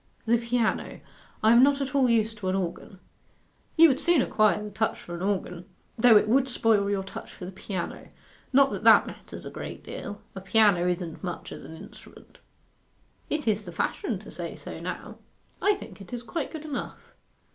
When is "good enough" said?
16.49-17.13